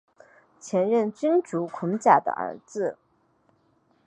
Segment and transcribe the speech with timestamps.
[0.59, 2.97] 前任君主孔甲的儿子。